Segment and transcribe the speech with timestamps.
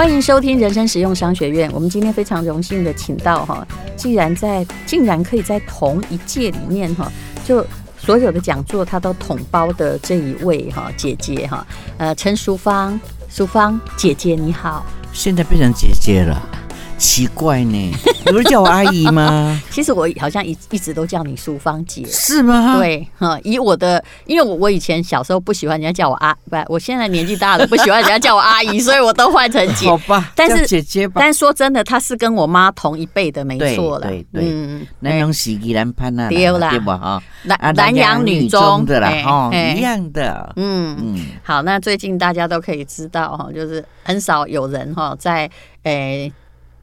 [0.00, 1.70] 欢迎收听人生实用商学院。
[1.74, 7.12] 我们今天非常荣幸的请到哈，既然在竟然可以在同一届里面哈，
[7.44, 7.62] 就
[7.98, 11.66] 所有的讲座他都统包的这一位哈姐姐哈，
[11.98, 12.98] 呃陈淑芳，
[13.28, 16.48] 淑芳姐姐你好，现在变成姐姐了。
[17.00, 17.90] 奇怪呢，
[18.26, 19.58] 有人叫我阿姨吗？
[19.72, 22.76] 其实我好像一一直都叫你淑芳姐，是吗？
[22.76, 29.86] 对，哈，以我的，因为我我以前小时候不喜欢人家叫我阿，不，我现在年纪大了不喜欢人家叫我阿姨， 所以我都换成姐。
[29.86, 31.14] 好吧，但是姐姐吧。
[31.16, 34.06] 但是说真的，她是跟我妈同一辈的，没错了。
[34.06, 36.98] 对对，嗯，南阳喜吉兰潘啊，对啦，对吧？
[36.98, 40.52] 哈，南南阳女中的啦，哦，一样的。
[40.56, 45.50] 嗯嗯，好，那最近大家都可以知道哈，就是很少有人哈在
[45.84, 46.30] 诶，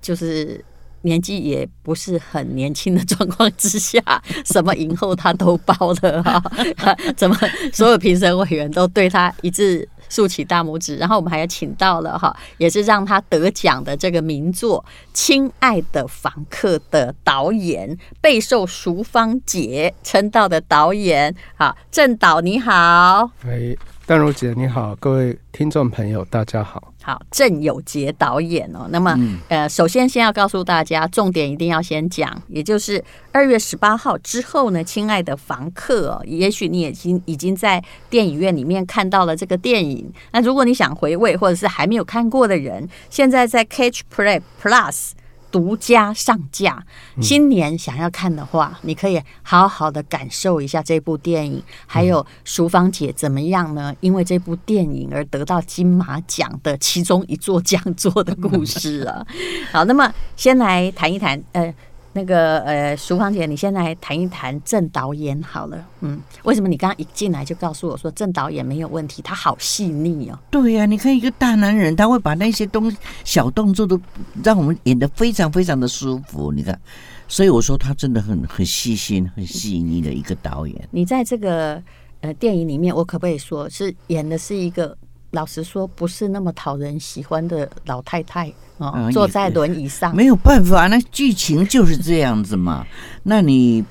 [0.08, 0.64] 就是。
[1.02, 4.02] 年纪也不是很年轻的状况之下，
[4.44, 6.44] 什么影后他都包了哈，
[7.16, 7.38] 怎么
[7.72, 23.74] 所有评审委员都对他一致竖起大拇指，然后我们还要请到了哈，也是让他得奖的这个名作《亲爱的房客》的导演，备受淑芳姐称道的导演，好，郑导你好，哎，
[24.08, 26.92] 淡如姐你好，各位听众朋友大家好。
[27.08, 28.86] 好，郑有杰导演哦。
[28.90, 40.12] 那么，嗯、呃，首先先要告诉大家，重点一定要先讲，也就是二月十八号之后呢，亲爱的房客哦，也许你已经已经在电影院里面看到了这个电影。
[40.34, 45.12] 那如果你想回味，或者是还没有看过的人，现在在 Catch Play Plus。
[45.52, 46.84] 独家上架，
[47.22, 51.62] 新年想要看的话，嗯、你可以好好的感受一下这部电影。
[51.86, 53.96] 还有淑芳姐怎么样呢？
[54.00, 59.26] 因为这部电影而得到金马奖的其中一座讲座的故事啊。
[59.72, 61.74] 好，那么先来谈一谈，呃。
[62.18, 65.86] 那个呃，淑芳姐，你先来谈一谈郑导演好了。
[66.02, 69.22] 嗯，为什么你刚刚一进来就告诉我说郑导演没有问题？
[69.22, 70.40] 他好细腻哦。
[70.50, 74.02] 对呀、啊，你看一个大男人，他会把那些东西小动作都
[74.44, 76.52] 让我们演得非常非常的舒服。
[76.52, 76.82] 你看，
[77.28, 80.90] 所以我说他真的很很细心、很细腻的一个导演。
[80.90, 81.80] 你在这个
[82.22, 84.98] 呃电影里面，我可不可以说是演的是一个？
[85.32, 92.86] 老实说，不是那么讨人喜欢的老太太哦，坐在轮椅上，没有办法，那剧情就是这样子嘛。
[93.24, 93.84] 那你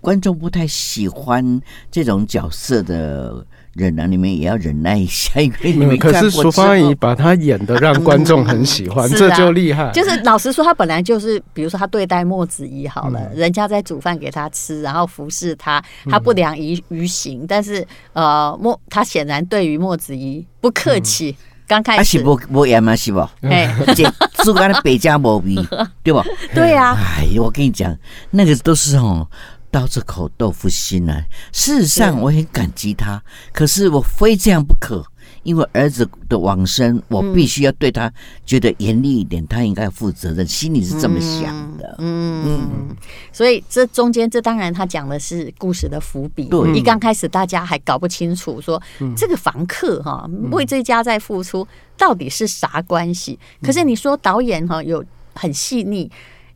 [0.00, 3.46] 观众不太喜欢这种角色的。
[3.74, 9.90] 忍啊，你们也要忍耐一下，因为你们可是淑芳阿姨把她演的让观众很喜欢，这就厉害。
[9.92, 21.36] 就是老实说，她本来就是，比如说她对待莫子怡好了，人家在煮饭给她吃，然后服侍她，她不良于于行，但是呃，莫她显然对于莫子怡不客气。
[21.66, 23.26] 刚开始是不不严嘛，是不？
[23.40, 24.04] 哎， 这
[24.44, 25.66] 是干的北家毛病，
[26.02, 26.22] 对吧？
[26.54, 26.94] 对呀。
[26.94, 27.96] 哎，我跟你讲，
[28.30, 29.26] 那个都是哦。
[29.74, 31.24] 刀子口豆腐心啊！
[31.50, 33.20] 事实上，我很感激他，
[33.52, 35.04] 可是我非这样不可，
[35.42, 38.08] 因为儿子的往生，我必须要对他
[38.46, 41.96] 觉得严厉一点，他应该负责任，心里是这么想的。
[41.98, 42.96] 嗯嗯，
[43.32, 46.44] 所以这中间，这当然他讲的是故事的伏笔。
[46.44, 48.80] 对，一刚开始大家还搞不清楚，说
[49.16, 51.66] 这个房客哈为这家在付出
[51.98, 53.36] 到底是啥关系？
[53.60, 56.08] 可是你说导演哈有很细腻，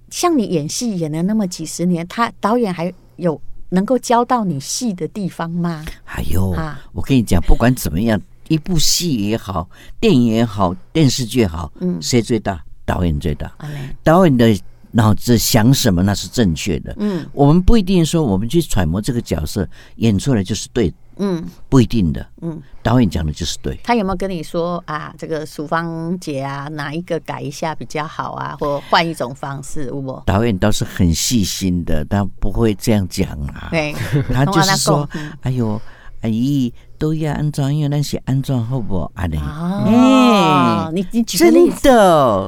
[0.09, 2.95] 像你演戏演了那么几十年，他导演还。
[3.19, 5.85] 有能够教到你戏的地方吗？
[6.07, 9.69] 哎呦，啊、我跟你讲，不管怎么样，一部戏也好，
[10.01, 12.65] 电影也好，电视剧也好，嗯，谁最大？
[12.87, 13.53] 导演最大。
[13.59, 14.59] 嗯、导演的
[14.93, 16.97] 脑子想什么，那是正确的。
[16.99, 20.97] 嗯，我们不一定说我们去揣摩这个角色演出来就是对的。
[21.19, 22.27] 嗯，不一定的。
[22.43, 23.79] 嗯，导演讲的就是对。
[23.85, 25.15] 他有没有跟你说啊？
[25.19, 28.57] 这个淑芳姐啊，哪一个改一下比较好啊？
[28.61, 29.93] 或换一种方式？
[29.93, 33.69] 我导演倒是很细心的，但不会这样讲啊。
[33.71, 33.95] 对，
[34.33, 35.09] 他就是说，
[35.43, 35.81] 哎呦，
[36.23, 39.11] 阿姨都要安装，因为那些安装好不好？
[39.15, 41.89] 阿玲，哦，你你举个例子，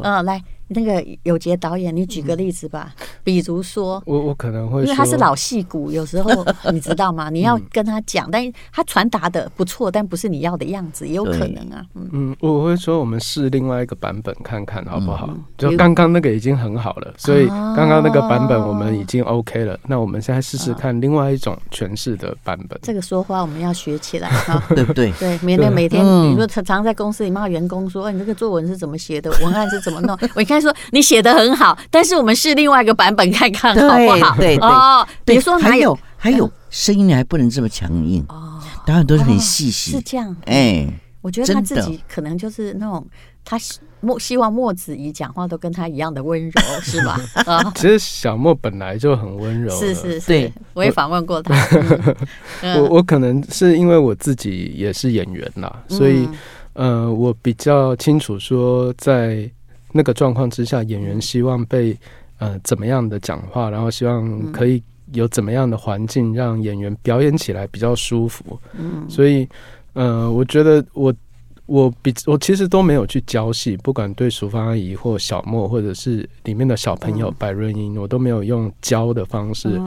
[0.02, 0.42] 嗯，来。
[0.72, 2.94] 那个有杰导演，你举个例子吧，
[3.24, 6.30] 比如说，我我可能会，因为他是老戏骨，有时候
[6.72, 7.28] 你知道吗？
[7.28, 11.84] 你要跟他讲，但是他传达的不错，但不是你要的样子，也有可能啊。
[11.94, 15.28] 嗯，我会说我们试另外一个版本看看好不好？
[15.58, 19.78] 就刚刚那个已经很好了，所以刚刚那个版本我们已经 OK 了。
[19.88, 22.78] 那我们现在试试看另外一种诠释的版本。
[22.82, 24.30] 这个说话我们要学起来，
[24.70, 25.10] 对不对？
[25.18, 29.30] 对，免得每天比如说常常在公司里骂员工说，哎，你这个作文是怎么写的？
[29.42, 30.16] 文案是怎么弄？
[30.34, 34.36] 我一说你写的很好，但是我们试另外一个版本看看好不好？
[34.36, 40.34] 对对哦，比如说还有还有声音还不能这么强硬哦，当然都是很细心，是这样。
[40.46, 40.86] 哎，
[41.20, 43.06] 我觉得他自己可能就是那种
[43.44, 43.58] 他
[44.00, 46.52] 莫希望莫子怡讲话都跟他一样的温柔，
[46.82, 47.20] 是吧？
[47.44, 51.54] 啊，其实小莫本来就很温柔，是是是，我也访问过他。
[52.76, 56.26] 我 我可能是因为我自己也是演员啦，所以
[56.72, 59.50] 呃，我比较清楚说在。
[59.92, 61.96] 那个状况之下，演员希望被
[62.38, 64.82] 呃怎么样的讲话，然后希望可以
[65.12, 68.58] 有怎么样的环境让演员表演起来比较舒服。
[68.78, 69.48] 嗯，所以
[69.92, 71.14] 呃，我觉得我
[71.66, 79.80] 我比我其实都没有去教戏，不管对淑芳阿姨或小莫，或者是里面的小朋友白润英，我都没有用教的方式，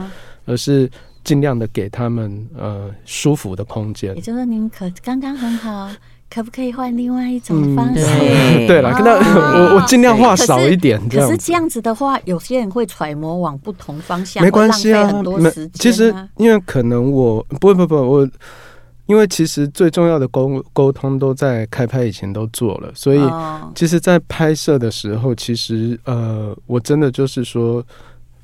[0.44, 0.90] 而是。
[1.24, 5.88] 尽量的给他们呃舒服的空间，也就是您可刚刚很好，
[6.34, 8.04] 可不可以换另外一种方式？
[8.04, 11.20] 嗯、对了，跟他、哦、我我尽量话少一点可。
[11.20, 15.70] 可是这样子的话，有些人会揣摩往不同方向，没关系啊，很多时间啊。
[15.74, 18.28] 其实因为可能我不不不我，
[19.06, 23.20] 因为其实最重要的沟沟通都在开拍以前都做了，所以
[23.76, 27.80] 其实，在拍摄的时候，其实呃，我真的就是说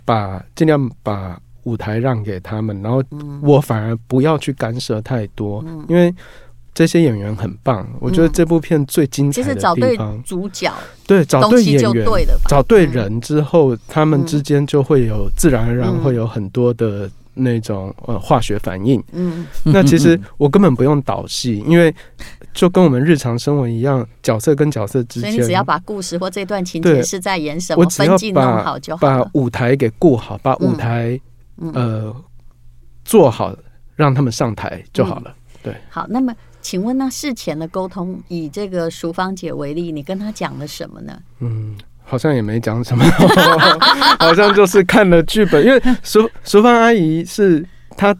[0.04, 1.36] 把尽量把。
[1.64, 3.02] 舞台让给他们，然后
[3.42, 6.12] 我反而不要去干涉太多，嗯、因为
[6.74, 7.86] 这些演员很棒。
[7.90, 10.72] 嗯、我觉得这部片最精彩的地方，其实找对主角，
[11.06, 19.02] 对，找对演员，对找对人之后，嗯、他们之间就会有自然而然会有很多的那种呃化学反应。
[19.12, 21.94] 嗯，那其实我根本不用导戏， 因为
[22.52, 31.20] 就跟我们日常生活一样，角色跟角色之间，所以你只要把故事或这段情节是在演什么，我只要把把舞台给顾好，把舞台、
[31.58, 31.70] 嗯。
[31.74, 32.16] 呃，
[33.04, 33.56] 做好
[33.96, 35.24] 让他们上台就好了。
[35.26, 35.34] 嗯、
[35.64, 36.06] 对，好。
[36.08, 37.10] 那么，请问那？
[37.10, 41.18] 事前的沟通，以这个淑芳姐为例，你跟她讲了什么呢？
[41.40, 43.04] 嗯，好像也没讲什么，
[44.20, 45.66] 好像就是看了剧本。
[45.66, 47.66] 因为淑淑芳阿姨是
[47.96, 48.16] 她，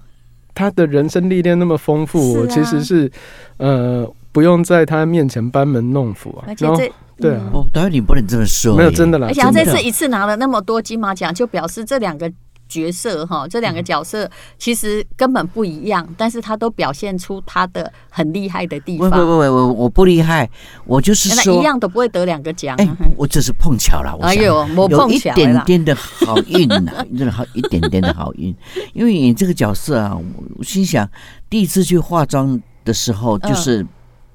[0.53, 3.11] 她的人生历练那么丰富，啊、我其实是
[3.59, 6.45] 呃不用在她面前班门弄斧啊。
[6.49, 9.29] 而且这对啊，哦，导演你不能这么说，没有真的啦。
[9.29, 12.31] 而且她这次一次拿了那么多金马奖，就表示这两个。
[12.71, 19.11] 角色哈，这两个角色其实根本不一样，但是他都表现出他的很厉害的地方。
[19.11, 20.49] 不不不，我我不厉害，
[20.87, 22.77] 我就是说一样都不会得两个奖。
[22.77, 22.89] 哎，
[23.19, 24.17] 我只是碰巧了。
[24.23, 28.55] 哎呦，我碰巧，有一点点的好运呐， 真的好一点点的好运。
[28.95, 30.17] 因为你这个角色啊，
[30.57, 31.07] 我心想
[31.49, 33.85] 第一次去化妆的时候就是。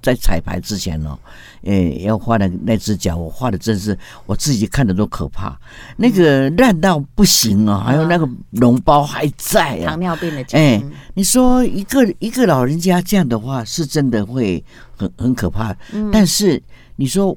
[0.06, 1.18] 在彩排之前哦，
[1.64, 3.98] 诶，要画的那只脚，我画的真是
[4.28, 5.60] 我自己看的都可怕，
[5.98, 10.60] 那个烂到不行啊，还有那个脓包还在啊，糖尿病的脚。
[10.60, 10.80] 哎，
[11.16, 14.64] 你说一个一个老人家这样的话，是真的会
[14.96, 15.76] 很很可怕。
[16.12, 16.62] 但是
[16.96, 17.36] 你说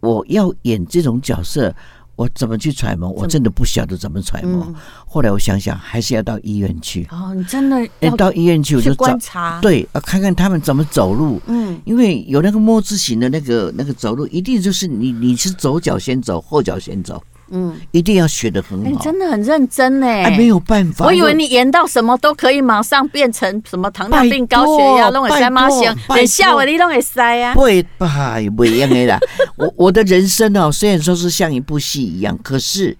[0.00, 1.72] 我要演这种角色。
[2.18, 3.08] 我怎么去揣摩？
[3.10, 4.74] 我真的不晓得怎么揣摩。
[5.06, 7.06] 后来我想想，还是要到医院去。
[7.12, 9.60] 哦，你真的要到医院去，我就观察。
[9.60, 11.40] 对，要看看他们怎么走路。
[11.46, 17.22] 嗯，因为有那个摸字形的那个那个走路，一定就是你你是左脚先走，后脚先走。
[17.50, 18.90] 嗯，一定要学的很好。
[18.90, 20.06] 你真的很认真呢。
[20.06, 21.06] 哎，没有办法。
[21.06, 25.94] 我以为你演到什么都可以马上变成什么糖尿病、高血压，弄个三妈行。
[26.08, 27.54] 等下我你弄个塞啊。
[27.54, 28.36] 不会吧？
[28.56, 29.18] 不一样的啦。
[29.56, 32.96] 我我的人生哦，虽然说是像一部戏一样，可是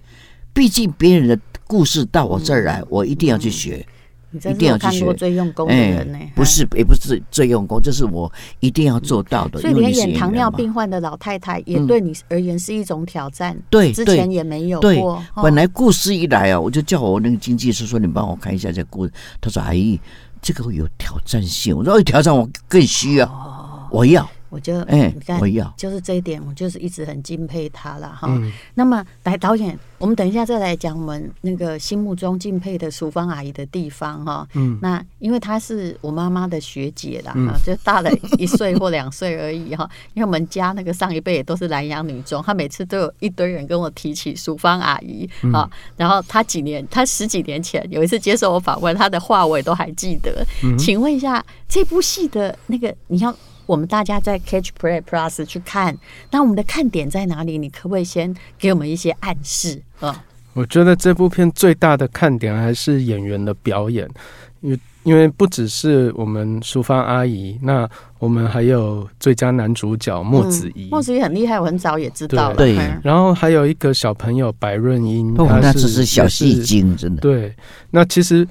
[0.52, 3.76] 毕竟别人的故事到我这儿来，我一定要去学。
[3.76, 3.84] 你
[4.38, 6.18] 真的有看过最用功的人呢？
[6.34, 8.30] 不是，也不是最用功，这是我
[8.60, 9.60] 一定要做到的。
[9.60, 13.56] 所以连演糖尿病患的老太太，也对你而言是一种挑战。
[13.70, 15.24] 对，之前也没有过。
[15.36, 19.98] 本来故事一来啊，我就叫我那个经纪师说：“你帮我看一下这故事。”他说：“阿姨，
[20.42, 25.38] 这个会有挑战性。”我说：“有挑战，我更需要，我要。”我就哎，你看，
[25.76, 28.28] 就是这一点，我就是一直很敬佩他了哈。
[28.74, 34.48] 那么，来导演，我们等一下再来讲我们那个心目中敬佩的淑芳阿姨的地方哈。
[34.54, 39.88] 嗯，那因为她是我妈妈的学姐啦，哈，就大了一岁或两岁而已哈。
[40.14, 45.68] 因为我们家那个上一辈也都是南洋女中，她每次都有一堆人跟我提起淑芳阿姨啊。
[45.96, 50.42] 然后她几年，她十几年前有一次接受我访问，她的话我也都还记得。
[50.78, 53.34] 请问一下，这部戏的那个你要。
[53.68, 55.94] 我们大家在 Catch Play Plus 去看，
[56.30, 57.58] 那我们的看点在哪里？
[57.58, 60.24] 你可不可以先给我们一些暗示啊？
[60.54, 64.08] 我觉得这部片最大的看点还是演员的表演，
[64.62, 67.86] 因为因为不只是我们淑芳阿姨，那
[68.18, 72.56] 我们还有最佳男主角莫子仪，嗯、莫子仪很厉害，我很早也知道了。
[72.56, 77.20] 对，然后还有一个小朋友白润英，哦、他是那只是小戏精，真的。
[77.20, 77.54] 对，
[77.90, 78.48] 那其实，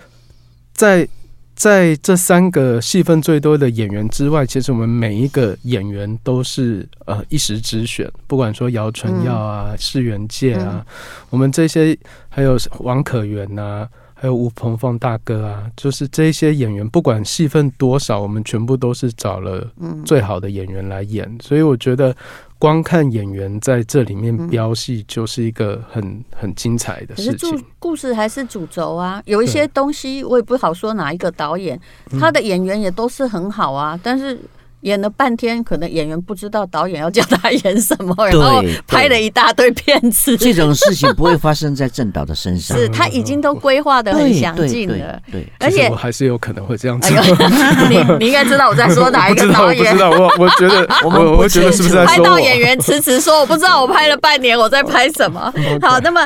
[0.73, 1.09] 在。
[1.57, 8.07] 在这三个戏份最多的演员之外，其实我们每一个演员都是呃一时之选。
[8.27, 10.85] 不管说姚纯耀啊、世元介啊，嗯、
[11.31, 11.97] 我们这些
[12.29, 19.67] 还有王可元呐、啊，还有吴鹏凤大哥啊，就是这些演员，不管戏份多少，我们全部都是找了
[20.05, 21.25] 最好的演员来演。
[21.27, 22.15] 嗯、所以我觉得。
[22.59, 27.51] 光看演员在这里面飙戏，就是一个很、嗯、很精彩的事情。
[27.51, 31.79] 可是故事还是主轴啊，有一些东西我也不好说哪一个导演，
[32.19, 33.99] 他的演员也都是很好啊。
[34.01, 34.39] 但是
[34.81, 40.37] 演了半天，可能演员不知道导演要叫他演什么，然后拍了一大堆片子。
[40.37, 45.19] 这种事情不会发生在正导的身上，是他已经都规划的很详尽了。
[45.31, 47.11] 对，而且我还是有可能会这样子。
[47.89, 49.83] 你你应该知道我在说哪一个导演？
[49.83, 55.51] 我知道，我我觉得 我我觉得是不是在说拍到演员迟迟说我不知道我拍了半年我在拍什么？
[55.81, 56.25] 好，那么。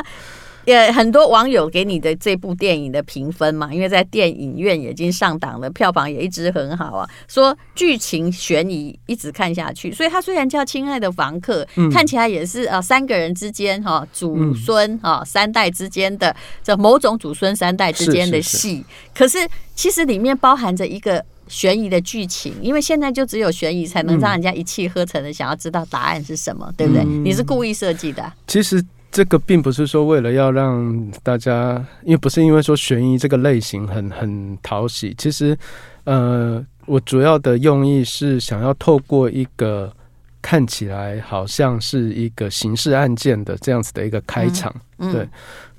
[0.64, 7.08] 也很多网友给你的这部电影的评分嘛，因为在电影院已经上档了，票房也一直很好啊。
[7.26, 18.84] 说剧情悬疑一直看下去，所以它虽然叫《亲爱的房客》，嗯，看起来也是啊三个人之间哈祖孙哈三代之间的这某种祖孙三代之间的戏。
[19.14, 19.38] 可是
[19.74, 27.04] 其实里面包含着一个悬疑的剧情，因为现在就只有悬疑才能让人家一气呵成的想要知道答案是什么，对不对？
[27.04, 28.32] 你是故意设计的？
[28.46, 28.84] 其实。
[29.12, 35.56] 这个并不是说为了要让大家，因为不是因为说悬疑这个类型很很讨喜，其实，
[36.04, 39.94] 呃，我主要的用意是想要透过一个
[40.40, 45.28] 看起来好像是一个刑事案件的这样子的一个开场，嗯嗯、对，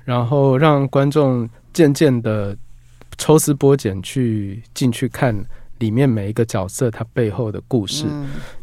[0.04, 2.56] 然后让观众渐渐的
[3.18, 5.34] 抽丝剥茧去进去看。
[5.78, 8.06] 里面每一个角色他背后的故事，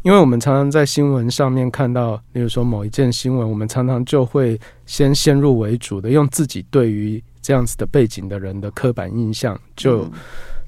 [0.03, 10.09] 因为我们常常在新闻上面看到，例如说某一件新闻，我们常常就会先先入为主的用自己对于这样子的背景的人的刻板印象就。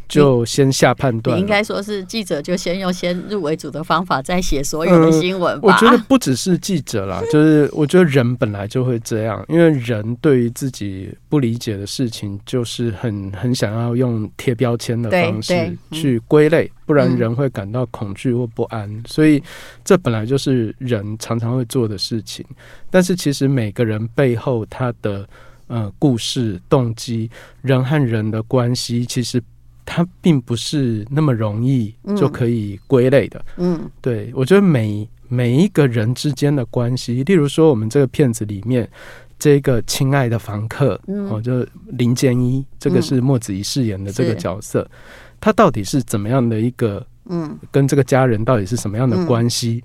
[0.08, 5.74] 就先下判断，你应该说是记者就先用先入为主的方法在写所有的新闻吧。
[5.74, 19.04] 我觉得不只是记者啦， 就是我觉得人本来就会这样，因为人对于自己不理解的事情，就是很很想要用贴标签的方式去归类，不然人会感到恐惧或不安。
[19.08, 19.42] 所以
[19.84, 22.46] 这本来就是人常常会做的事情。
[22.92, 25.28] 但是其实每个人背后他的
[25.68, 27.32] 呃故事、动机、
[27.62, 29.42] 人和人的关系，其实。
[29.86, 33.44] 它并不是那么容易就可以归类的。
[33.58, 38.90] 嗯，对，我觉得每每一个人之间的关系，例如说我们这个片子里面
[39.38, 41.00] 这个亲爱的房客，
[41.30, 44.90] 哦，就林建一，这个是莫子仪饰演的这个角色，
[45.40, 47.06] 他到底是怎么样的一个？
[47.26, 49.82] 嗯，跟这个家人到底是什么样的关系？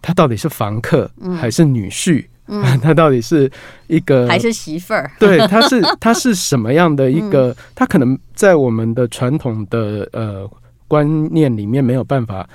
[0.00, 2.24] 他到底是房客还是女婿？
[2.50, 3.50] 嗯， 他到底是
[3.86, 5.10] 一个还是媳妇儿？
[5.20, 7.56] 对， 他是他是什么样的一个？
[7.74, 10.50] 他可能在我们的传统的呃
[10.88, 12.48] 观念里面没有办法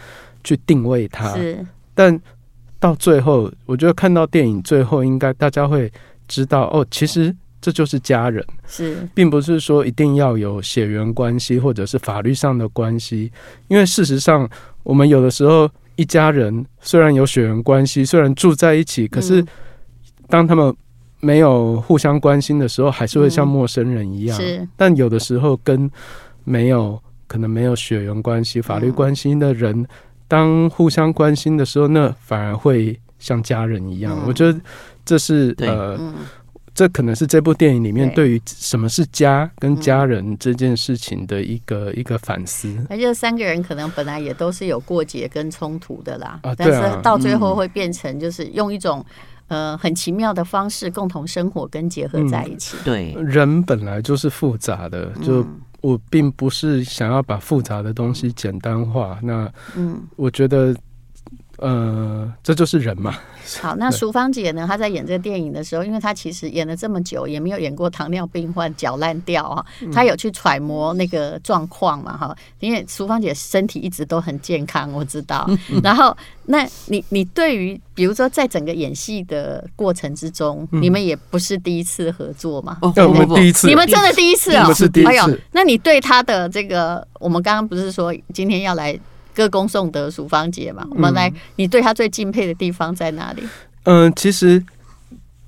[0.43, 1.33] 去定位他。
[1.33, 2.19] 是，但
[2.79, 5.89] 到最后，我觉得看到电影最后，应该大家会
[6.27, 8.45] 知道哦，其实这就是家人。
[8.67, 13.31] 是，并不是说一定要有血缘关系或者是法律上的关系，
[13.69, 14.47] 因为事实上，
[14.83, 19.43] 我们有的时候一家人虽然有血缘关系，虽然住在一起，可是。
[20.27, 20.75] 当他们
[21.20, 24.38] 没有互相关心的时候，还是会像陌生人一样。
[24.38, 25.89] 是，但有的时候跟
[26.44, 29.88] 没有可能没有血缘关系、法律关系的人，
[30.27, 34.15] 当互相关心的时候，那反而会像家人一样。
[34.27, 34.60] 我觉得
[35.03, 35.98] 这是呃，
[36.75, 42.75] 这可能是这部电影里面对于什么是家跟家人这件事情的一个一个反思。
[42.89, 49.03] 而且三个人可能本来也都是有过节跟冲突的啦，但是到最后会变成就是用一种。
[49.47, 52.77] 呃，很奇妙的方式共同生活跟结合在一起。
[52.77, 55.45] 嗯、对，人本来就是复杂的，就
[55.81, 59.19] 我并不是想要把复杂的东西简单化。
[59.21, 60.75] 那，嗯，我觉得。
[61.57, 63.15] 呃，这就是人嘛。
[63.62, 64.65] 好，那淑芳姐呢？
[64.67, 69.65] 她在演这个电影的时候，因为她其实演了这么久，也没有演过糖尿病患脚烂掉啊。
[69.93, 72.17] 她有去揣摩那个状况嘛？
[72.17, 75.47] 哈，因为淑芳姐身体一直都很健康，我知道。
[75.83, 82.79] 然后，那你你对于比如说在整个演戏的过程之中，你们也不是第一次合作嘛？
[82.81, 84.65] 哦，我们第一次，你们真的第一次啊？
[84.65, 85.09] 不是第一次。
[85.09, 89.00] 哎呦，那你对他的这个，我们刚刚不是说今天要来？
[89.35, 93.43] 歌功颂德，淑芳姐嘛，我们来，你对她最敬佩的地方在哪里？
[93.83, 94.63] 嗯，其实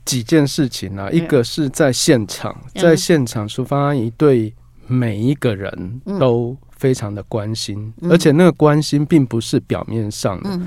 [0.05, 4.53] 几件事情啊，一个是在现场，在现场，淑芳阿姨对
[4.85, 10.59] 每一个人都非常的关心，而且那个关心并不是表面上的，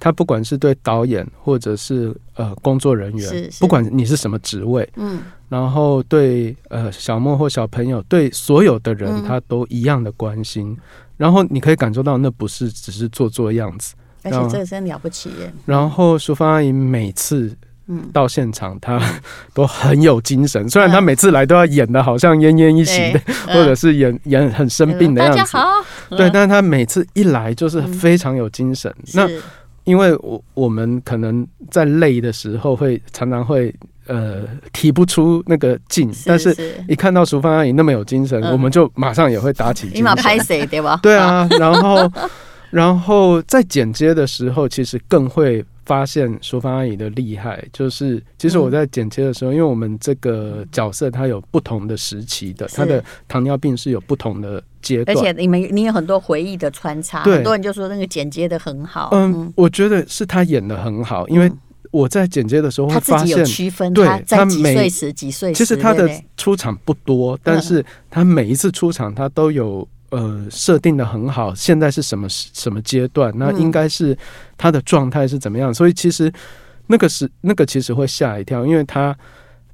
[0.00, 10.76] 她不管是对导演或者是呃工作人员，不管你是什么职位，嗯，然后对呃小莫或小朋友，对所有的人，他都一样的关心。
[11.16, 15.52] 然后你可以感受到，那不是只是做做样子，而且这个真了不起耶。
[15.66, 17.52] 然后淑芳阿姨每次
[18.12, 19.00] 到现场，她
[19.52, 20.70] 都很有精神。
[20.70, 25.56] 虽然她每次来都要演的好像奄奄一息的，或者是演演很生病的样子。
[26.10, 28.94] 对，但是她每次一来就是非常有精神。
[29.14, 29.28] 那
[29.88, 33.74] 因为我我们可能在累的时候会常常会。
[34.10, 34.42] 呃，
[34.72, 36.56] 提不出那个劲，但是
[36.88, 39.98] 一看到淑芳阿姨那么有精神，我们就马上也会打起精神。
[39.98, 40.98] 你马拍谁对吧？
[41.02, 42.10] 对啊，然后
[42.72, 47.66] 然后在剪接的时候，其实更会发现淑芳阿姨的厉害。
[47.72, 59.08] 就是其实我在剪切的时候，嗯、因为我们这个角色它有不同的时期的，它的糖尿病是有不同的阶段，而且你们你有很多回忆的穿插，很多人就说那个剪接的很好。
[59.12, 61.50] 嗯，嗯我觉得是他演的很好，因为。
[61.90, 71.54] 我在剪接的时候会发现，他自己有区分，对，他几岁时几岁，其实他的出场不多，但是他每一次出场，他都有呃设定的很好。
[71.54, 73.32] 现在是什么什么阶段？
[73.36, 74.16] 那应该是
[74.56, 75.72] 他的状态是怎么样？
[75.72, 76.32] 所以其实
[76.86, 79.16] 那个是那个其实会吓一跳，因为他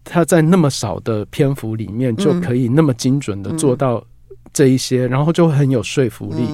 [0.03, 4.05] 他在那么少的篇幅里面就可以那么精准的做到
[4.53, 6.49] 这一些，然后就会很有说服力。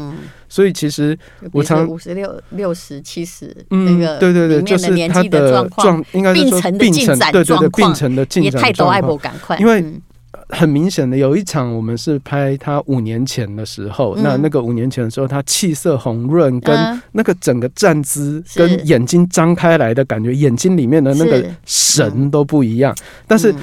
[0.48, 1.16] 所以其实
[1.52, 9.60] 我常五十六、六十、七十，那个对对对，就是他的状，应该是说病程的进展状况，病程的进展状况。
[9.60, 10.00] 因为
[10.50, 22.94] 很明显的，有一场我们是拍他五年前的时候，那那个五年前的时候，他气色红润，跟那个整个站姿，跟眼睛张开来的感觉，眼睛里面的那个神都不一样，
[23.26, 23.54] 但是。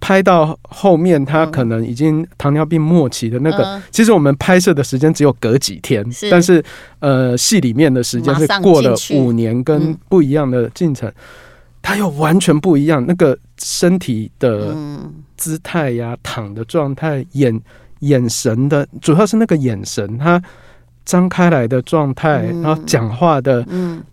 [0.00, 3.64] 拍到后面，他可能已经糖尿病末期的那个。
[3.64, 6.28] 嗯、其实我们拍摄的时间只有隔几天，是。
[6.28, 6.62] 但是
[6.98, 11.10] 呃，戏里面的时间是过了五年，跟不一样的进程，
[11.84, 13.04] 他又完全不一样。
[13.06, 14.74] 那个身体的
[15.36, 17.60] 姿态呀，躺的状态，眼
[18.00, 20.42] 眼神的，主要是那个眼神，他
[21.04, 23.64] 张开来的状态，然后讲话的，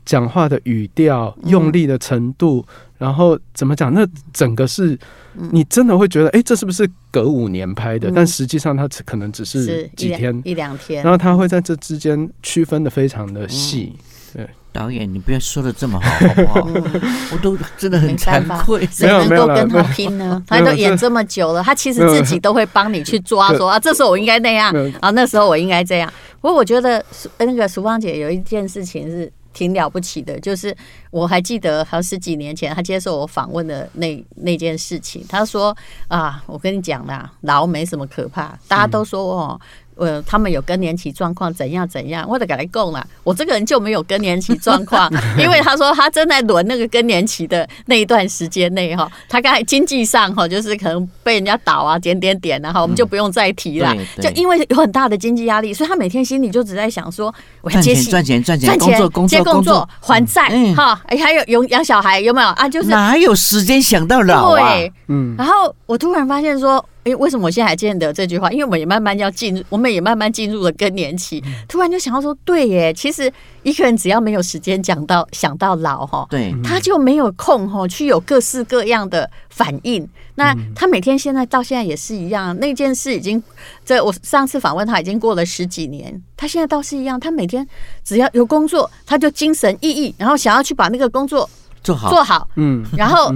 [0.04, 2.64] 讲话的语调，用力的程度。
[2.98, 3.92] 然后怎么讲？
[3.92, 4.96] 那整个是，
[5.34, 8.12] 你真的会觉得，哎，这是不是隔五年拍的？
[8.14, 11.02] 但实际上，它可能只是几天、一两天。
[11.04, 13.94] 然后他会在这之间区分的非常的细。
[14.34, 16.68] 对，导演，你不要说的这么好，好不好？
[17.34, 20.42] 我都真的很惭愧，谁能够跟他拼呢？
[20.48, 26.12] 他都演这么久了，他其实自己都会帮你去抓，说啊，这时候我应该那样，啊，那时候我应该这样。
[26.40, 27.04] 不过我觉得，
[27.40, 29.32] 那个淑芳姐有一件事情是。
[29.54, 30.74] 挺了不起的，就是
[31.10, 35.26] 我还记得，好像十几年前她接受我访问的那那件事情。
[35.28, 35.76] 她说
[36.08, 39.60] ：“啊，我跟你讲啦，老没什么可怕，大家都说哦。”
[40.02, 43.06] 呃，他们有更年期状况怎样怎样，我得给他供了。
[43.24, 53.96] 我这个人就没有更年期状况， 因为他说他正在轮那个更年期的那一段时间内哈，他刚才经济上哈，就是可能被人家倒啊，点点点，然后我们就不用再提了。
[54.20, 62.68] 就因为有很大的经济压力，所以他每天心里就只在想说，我要接赚钱赚钱赚钱，工作工作工作还债哈，哎还有有养小孩有没有啊？
[62.68, 64.74] 就是哪有时间想到老啊？
[65.10, 66.84] 嗯，然后我突然发现说。
[67.04, 68.52] 哎，为什么我现在还记得这句话？
[68.52, 71.44] 因为我们也慢慢要进入，我们也慢慢进入了更年期。
[71.68, 73.32] 突然就想到说，对耶，其实
[73.64, 80.08] 一个人只要没有时间讲到想到老哈，对，他就没有空哈去有各式各样的反应。
[80.36, 83.42] 那他每天现在到现在也是一样，那件事已经
[83.84, 87.68] 这我上次访问他已经过了十几年，他现在倒是一样，他每天
[88.04, 91.50] 只要有工作，他就精神奕奕，然后想要去把那个工作
[91.84, 93.34] 做好做好，嗯，然后。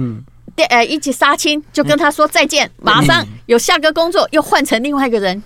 [0.56, 5.42] 电呃，一起杀青，就跟他说再见，马上有下个工作，又换成另外一个人，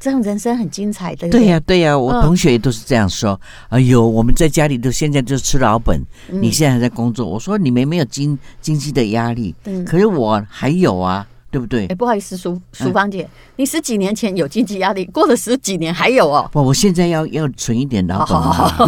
[0.00, 1.28] 这种人生很精彩的。
[1.28, 3.38] 对呀，对呀，我同学也都是这样说。
[3.68, 7.26] 哎呦，我们在家里都现在就吃老本，你现在还在工作。
[7.26, 9.54] 我说你们没有经经济的压力，
[9.86, 11.26] 可是我还有啊。
[11.56, 11.86] 对不对？
[11.86, 16.46] 哎，不好意思，淑淑芳姐，你十几年前有经济压力，过了十几年还有哦。
[16.52, 18.26] 不，我现在要要存一点老
[18.76, 18.86] 本，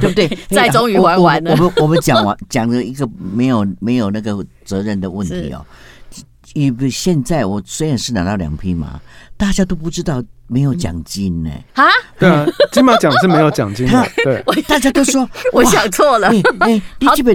[0.00, 0.26] 对不对？
[0.48, 1.50] 再终于玩完了。
[1.50, 5.62] 我们我们讲完讲了一个没有没有那个责任的问题哦。
[6.54, 8.98] 因为现在我虽然是拿到两匹马，
[9.36, 10.24] 大家都不知道。
[10.50, 11.50] 没有奖金呢？
[11.74, 11.84] 啊，
[12.18, 14.08] 对啊，金马奖是没有奖金的。
[14.24, 16.28] 对，大家都说 我想错了。
[16.58, 16.82] 哎，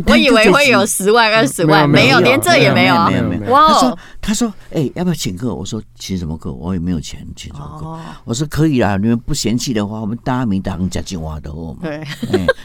[0.08, 2.95] 我以为会有十万、二十万，没有，连这也没有。
[3.06, 3.51] 没有，没有。
[3.51, 5.56] 哇，他说，他说，哎，要不要请客？
[5.56, 6.51] 我说，请什么客？
[6.51, 7.97] 我也没有钱请什么客。
[8.25, 11.75] 我说可以啦，你们不嫌弃的话，我们大名当奖金挖的哦。
[11.82, 12.04] 对，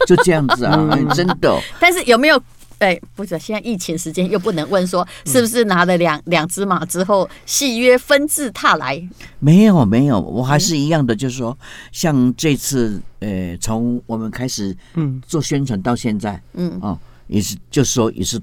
[0.07, 1.57] 就这样子啊，真的。
[1.79, 2.43] 但是有没有？
[2.81, 9.01] 哎，不是，现在疫情时间又不能问说是不是拿了两两只马之后，戏约纷至沓来？
[9.39, 11.57] 没有，没有，我还是一样的，就是说，
[11.93, 18.41] 像这次，呃，从我们开始嗯做宣传到现在，嗯哦，也是，就是说，也是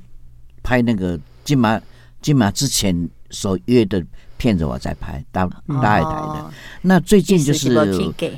[0.63, 1.79] 拍那个金马
[2.21, 4.03] 金马之前所约的。
[4.37, 6.51] 骗着我在拍大大爱台的，
[6.83, 7.69] 那最近就是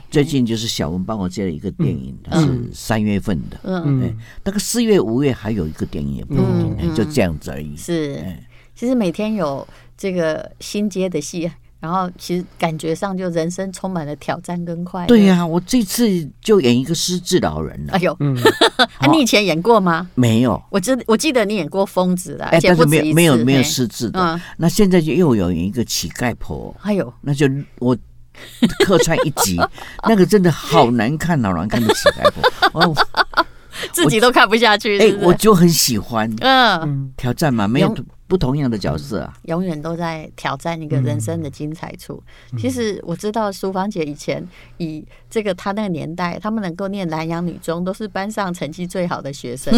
[0.10, 6.38] 最近就是小文帮我接了一个电影，它是三月份的，嗯，那个四月五月还有一个电影也不一
[6.80, 7.76] 定，就这样子而已。
[7.76, 8.24] 是，
[8.74, 11.52] 其实每天有这个新接的戏。
[11.80, 15.08] 然后其实感觉上就人生充满了挑战跟快乐。
[15.08, 17.94] 对呀，我这次就演一个失智老人了。
[17.94, 18.38] 哎呦，嗯，
[19.12, 20.10] 你以前演过吗？
[20.16, 23.16] 没有，我记我记得你演过疯子的，而且不止一次。
[23.16, 24.40] 没有没有没有失智的。
[24.58, 26.76] 那现在就又有一个乞丐婆。
[26.82, 27.48] 哎呦，那就
[27.80, 27.96] 我
[28.86, 29.58] 客串一集，
[30.08, 32.96] 那个真的好难看，好难看的乞丐婆，哦，
[33.92, 35.00] 自己都看不下去。
[35.00, 37.96] 哎，我就很喜欢，嗯，挑战嘛，没有
[38.30, 42.24] 不同样的角色啊，永远都在挑战一个人生的精彩处。
[42.58, 49.74] 其实我知道淑芳姐以前以这个她那个年代，他们能够念南洋女中，都是班上成绩最好的学生，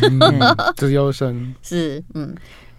[0.76, 2.34] 资优生 是嗯。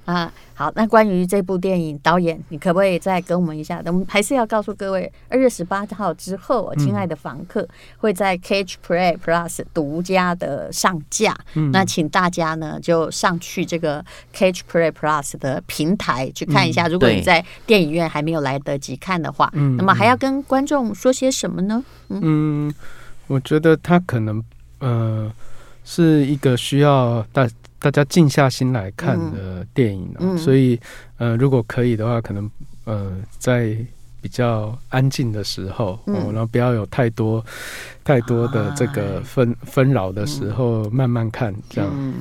[0.05, 3.81] 啊，好，那关于这部电影导演，你可不可以再跟我们一下？
[3.87, 11.35] 我们还是要告诉各位，二月十八号之后，亲爱的房客会在 Catch Play Plus 独家的上架。
[11.55, 16.87] 嗯，那请大家呢就上去这个 Catch Play Plus 的平台去看一下。
[16.87, 21.83] 如果你在电影院还没有来得及看的话，嗯，那么还要跟观众说些什么呢？
[22.09, 22.21] 嗯，
[22.67, 22.73] 嗯
[23.25, 24.43] 我觉得他可能
[24.77, 25.31] 呃
[25.83, 27.49] 是一个需要大。
[27.79, 30.79] 大家静下心来看的电影，啊所以
[31.17, 32.49] 呃，如果可以的话，可能
[32.85, 33.77] 呃，在
[34.21, 37.45] 比较安静的时候，嗯、哦，然后不要有太多
[38.03, 41.91] 太多的这个纷纷扰的时候，慢慢看这样。
[41.93, 42.13] 嗯。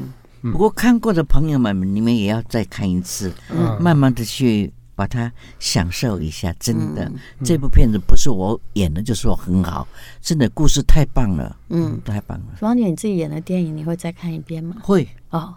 [0.42, 6.54] 嗯、不过看过的朋友们，你们也要再看一次，嗯、慢慢的去把它享受一下。
[6.58, 9.86] 真的，嗯、这部片子不是我演的，就说很好，
[10.20, 12.46] 真的故事太棒了，嗯，太棒了。
[12.60, 14.76] 王姐，你自己演的电影，你会再看一遍吗？
[14.82, 15.08] 会。
[15.30, 15.54] 哦，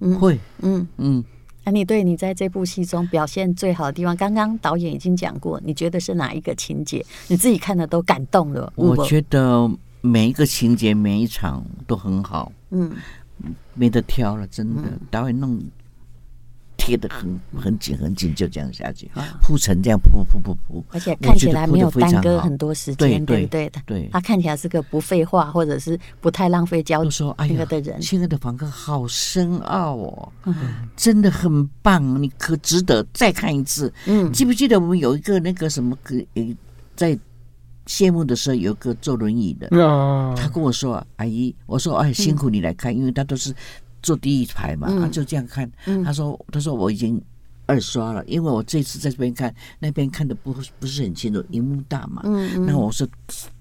[0.00, 1.22] 嗯，会，嗯嗯，
[1.64, 7.04] 那你对你在这部戏中表现最好的地方，刚刚导演已经讲过，你觉得是哪一个情节？
[7.28, 8.72] 你自己看的都感动了。
[8.76, 12.90] 我觉得每一个情节、每一场都很好，嗯，
[13.74, 15.60] 没得挑了，真的，导演弄。
[16.80, 19.08] 贴的很很紧很紧，就这样下去，
[19.42, 23.80] 铺成这样铺铺铺铺，而且看起来没有耽搁很多时间，对不对的？
[23.84, 28.00] 对，他看起来是个不废话，或者是不太浪费焦点那个的人。
[28.00, 30.32] 亲爱的房客，好深奥哦，
[30.96, 33.92] 真的很棒，你可值得再看一次。
[34.06, 35.96] 嗯，记不记得我们有一个那个什么，
[36.96, 37.16] 在
[37.86, 39.68] 谢幕的时候有一个坐轮椅的，
[40.34, 43.54] 他跟我说：“阿姨，我说哎，辛苦你来看，因为他都是。”
[44.02, 45.70] 坐第一排嘛，他就这样看。
[46.04, 47.20] 他说：“他说我已经
[47.66, 52.22] 二刷了，因为我这次在这边看，那边看的不不是很清楚，荧幕大嘛。
[52.66, 53.06] 那我说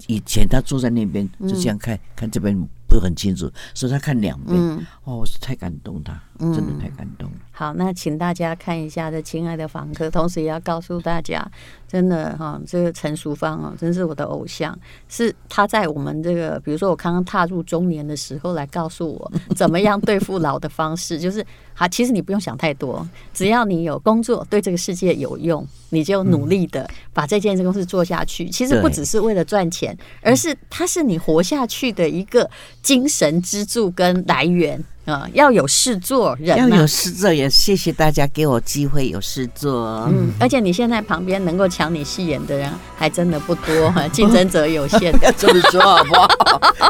[0.07, 4.59] 以前他坐在那边就这样看，看这边不是很清楚，所以他看两遍。
[5.03, 7.35] 哦，我是太感动他，真的太感动了。
[7.51, 11.49] 好，那请大家看一下这亲爱的房客，同时也要告诉大家。”
[11.89, 14.77] 真的哈，这个陈淑芳啊，真是我的偶像。
[15.07, 21.17] 是他在我们这个，比如说我刚刚踏入中年的时候，来告诉我怎么样对付老的方式。
[21.19, 28.47] 就是，好，其实你不用想太多，只要你有工作，对这个世界有用，你就努力的把这件事做下去。
[28.49, 32.47] 其实不只是为了赚钱，而是它是你活下去的一个
[32.81, 34.83] 精神支柱跟来源。
[35.05, 40.07] 啊，要有事做人，要有事做，也谢谢大家给我机会有事做。
[40.07, 45.11] 嗯，而且你现在旁边能够抢你戏演的人还真的不多， 竞争者有限。
[45.17, 46.29] 不 要这么说好不好？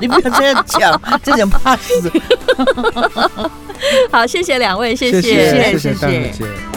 [0.01, 2.11] 你不要这样讲，这点怕死。
[4.11, 6.68] 好，谢谢两位，谢谢，谢谢，谢谢。